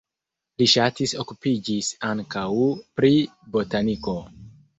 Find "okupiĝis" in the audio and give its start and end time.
1.23-1.89